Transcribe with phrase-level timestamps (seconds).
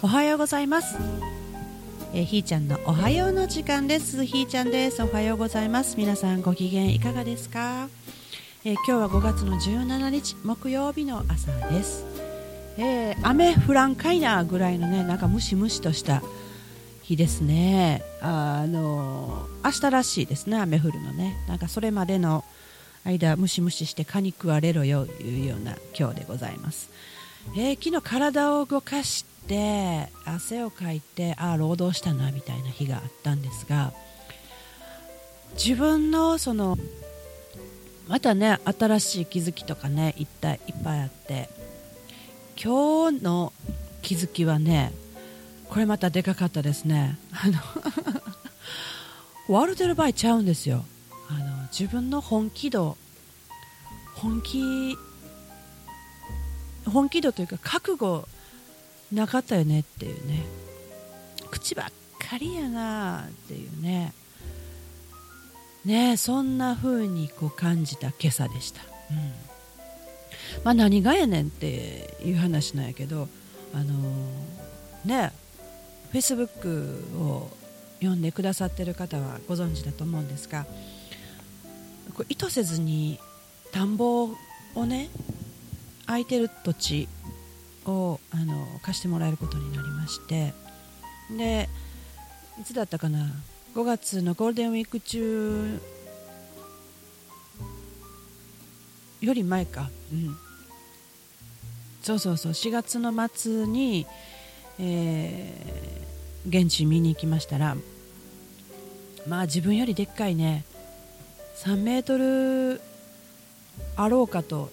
[0.00, 0.96] おはようございます。
[2.14, 4.24] えー、ひーちゃんのおはようの時間です。
[4.24, 5.02] ひーちゃんです。
[5.02, 5.96] おはようございます。
[5.96, 7.88] 皆さんご機嫌いかがですか、
[8.64, 12.04] えー、今日は5月の17日木曜日の朝です、
[12.76, 16.22] えー、雨降らんかいなぐらいのねなんかムシムシとした
[17.02, 18.04] 日ですね。
[18.20, 21.36] あの明日らしいですね雨降るのね。
[21.48, 22.44] なんかそれまでの
[23.02, 26.90] 間ムシムシして蚊に食われろよというような今日でございます、
[27.56, 29.37] えー、昨日体を動かして
[30.24, 33.92] 汗をかいてああ労働したなみたいな日があったんですが
[35.54, 36.76] 自分のその
[38.08, 41.48] またね新しい気づきとかねいっぱいいっぱいあって
[42.62, 43.52] 今日の
[44.02, 44.92] 気づきはね
[45.68, 47.18] これまたでかかったですね。
[47.30, 47.58] あの
[49.54, 50.84] ワールドルバイちゃうんですよ。
[51.28, 52.96] あの自分の本気度
[54.14, 54.96] 本気
[56.86, 58.26] 本気度というか覚悟
[59.12, 60.44] なかったよねっていうね。
[61.50, 61.86] 口ばっ
[62.18, 64.12] かりやなっていうね。
[65.84, 69.48] ねそんな風にこう感じた今朝でした、うん。
[70.64, 73.28] まあ、何がやねんっていう話なんやけど
[73.74, 75.32] あのー、ね
[76.10, 77.50] フェイスブックを
[78.00, 80.66] 読んでくださってる方はご存知だと思うんですが
[82.14, 83.18] こ意図せずに
[83.72, 84.30] 田んぼ
[84.74, 85.08] をね
[86.06, 87.08] 空いてる土地
[87.88, 90.52] をあの貸してもらえることになりまして
[91.36, 91.68] で
[92.60, 93.26] いつだったかな
[93.74, 95.80] 5月のゴールデンウィーク中
[99.20, 100.36] より前か、うん、
[102.02, 102.52] そうそうそう。
[102.52, 104.06] 4月の末に、
[104.78, 107.76] えー、現地見に行きましたら
[109.26, 110.64] まあ自分よりでっかいね
[111.56, 112.80] 3メートル
[113.96, 114.70] あろうかと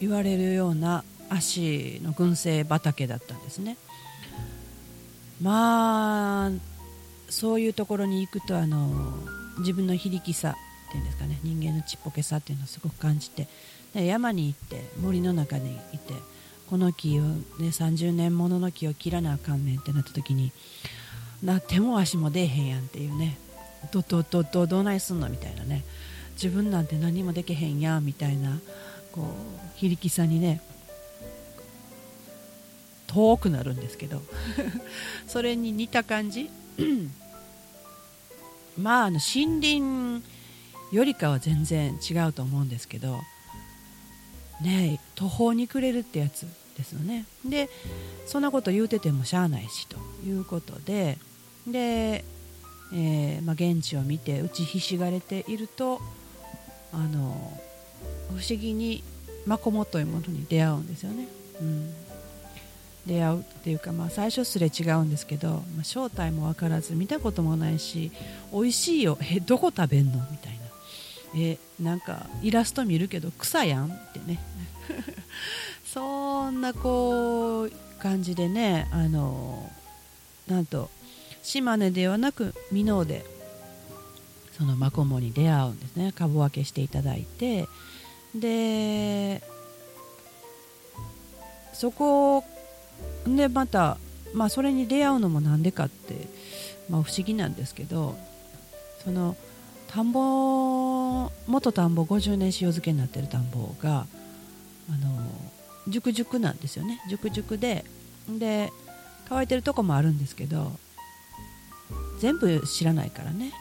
[0.00, 3.76] 言われるような足の群生畑だったんですね。
[5.40, 6.50] まあ
[7.28, 9.14] そういうところに行くとあの
[9.58, 10.56] 自分の非力さ
[10.88, 13.46] っていうんですかね人間のちっぽけさっていうのをすごく感じて
[13.94, 16.14] で山に行って森の中にいて
[16.68, 20.52] この木を、ね、30年ものの木を切らなあかんねんってなった時に
[21.42, 23.38] な手も足も出えへんやんっていうね
[23.92, 25.84] どどどどどないすんのみたいなね
[26.34, 28.58] 自分なんて何もできへんやんみたいな
[29.12, 29.24] こう
[29.76, 30.60] 非力さにね
[33.08, 34.22] 遠くなるんですけど
[35.26, 36.48] それに似た感じ。
[38.78, 40.24] まああの森林
[40.92, 43.18] よりかは全然違うと思うんですけど
[44.60, 47.26] ね途方に暮れるってやつですよね。
[47.44, 47.68] で
[48.26, 51.18] そんなこと言うててもしゃあないしということで
[51.66, 52.24] で、
[52.92, 56.00] えー、まあ、現地を見て打ちひしがれていると
[56.92, 57.60] あの
[58.28, 59.02] 不思議に
[59.44, 61.26] マコモというものに出会うんですよね。
[61.60, 61.94] うん
[63.08, 68.12] 出会うっていうか、まあ、最初すれ違うんですけど、まあ、正体も分からず見たこともないし
[68.52, 69.18] 美味しいよ。
[69.32, 70.18] えどこ食べんの？
[70.30, 70.58] みたいな。
[71.40, 74.38] えなんかイラスト見るけど草やんってね。
[75.92, 79.70] そんなこう感じでねあの
[80.46, 80.90] なんと
[81.42, 83.24] 島根ではなく箕面で
[84.56, 86.12] そのマコモに出会うんですね。
[86.12, 87.66] 株分けしていただいて。
[88.34, 89.42] で
[91.72, 92.44] そこ
[93.26, 93.98] でまた、
[94.32, 96.14] まあ、それに出会うのもなんでかって、
[96.88, 98.16] まあ、不思議なんですけど
[99.04, 99.36] その
[99.88, 104.06] 田んぼ元田んぼ50年塩漬けになってる田んぼが
[104.90, 105.18] あの
[105.88, 107.00] 熟々なんですよね。
[107.08, 107.84] 熟々で
[108.28, 108.70] で
[109.28, 110.72] 乾いてるとこもあるんですけど
[112.18, 113.52] 全部知らないからね。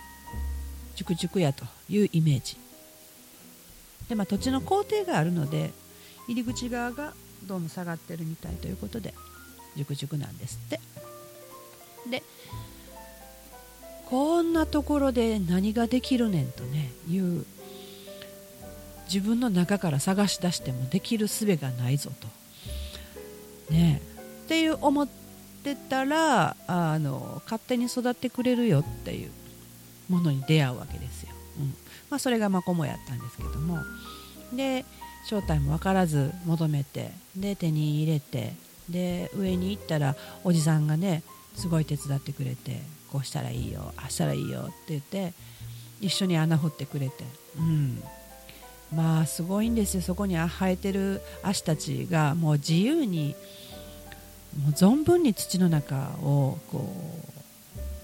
[0.96, 2.58] 熟々やというイメージ。
[4.10, 5.72] で、まあ、土地の工程があるので
[6.28, 9.14] 入り口側がどうも下がってるみたいということで
[9.76, 10.80] 熟々なんですって。
[12.10, 12.24] で
[14.10, 17.46] こんなところで何ができるねんとねいう
[19.06, 22.28] 自分の中から探し出してもできる術がないぞと。
[23.74, 24.02] ね
[24.46, 25.08] っていう思っ
[25.64, 29.32] てたらあの勝手に育ってくれるよっていう
[30.08, 31.30] ものに出会うわけですよ、
[31.60, 31.76] うん。
[32.10, 33.80] まあ、それがマコモやったんですけども。
[34.54, 34.86] で
[35.28, 38.54] 正体も分からず求めてで手に入れて
[38.90, 40.16] で上に行ったら
[40.46, 41.22] おじさんがね
[41.54, 42.82] すごい手伝ってくれて
[43.12, 45.34] こうしたらいいよあしたらいいよって言って
[46.00, 47.26] 一緒に穴掘ってくれて、
[47.58, 48.02] うん、
[48.96, 50.02] まあすごいんですよ。
[50.02, 53.36] そこに生えてる足たちがもう自由に
[54.62, 56.94] もう存分に土の中をこ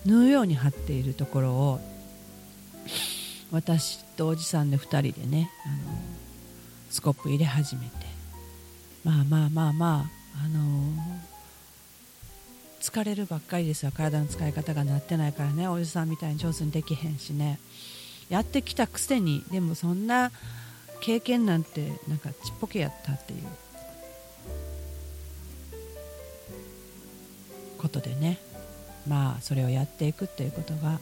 [0.06, 1.80] う縫うように張っているところを
[3.52, 6.14] 私とおじさんで2人でねあの
[6.94, 8.06] スコップ入れ始めて。
[9.04, 10.94] まあまあまあまああの
[12.80, 15.68] 疲れるばっかりですよ体の使い方がなってないからね。
[15.68, 17.60] おじさんみたいに上手にできへんしね。
[18.30, 19.44] やってきたくせに。
[19.52, 20.32] でもそんな
[21.02, 23.40] 経験なんてなんかちっぽけやったっていう。
[27.80, 28.38] ことでね。
[29.08, 31.00] まあそれをやっていくっていうことが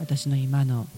[0.00, 0.88] 私の今の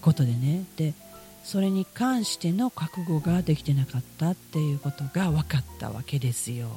[0.00, 0.66] ことでね。
[0.76, 0.94] で
[1.42, 6.68] それに関しての覚悟ができてなかったっていうことが分かったわけですよ。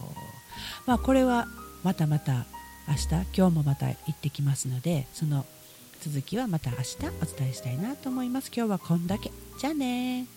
[0.86, 1.48] まあ、これは
[1.84, 2.46] またまた
[2.88, 5.46] 明日今日もまた行ってきますのでその
[6.02, 8.52] 続きはまた明日お伝えしたいなと思います。
[8.56, 9.32] 今日はこんだけ。
[9.60, 10.35] じゃあね